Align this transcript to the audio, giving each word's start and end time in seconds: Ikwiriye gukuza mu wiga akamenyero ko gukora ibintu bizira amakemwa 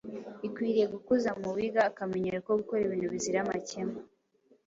Ikwiriye 0.47 0.85
gukuza 0.93 1.29
mu 1.41 1.49
wiga 1.55 1.81
akamenyero 1.89 2.37
ko 2.45 2.51
gukora 2.59 2.81
ibintu 2.83 3.07
bizira 3.13 3.37
amakemwa 3.41 3.99